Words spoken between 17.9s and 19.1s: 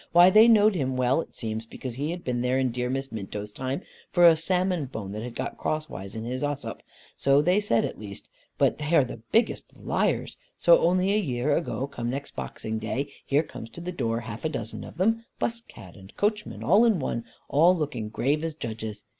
as grave as judges.